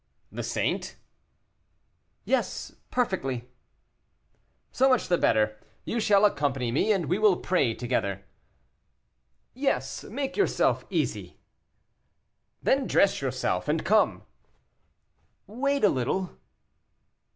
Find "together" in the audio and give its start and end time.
7.75-8.25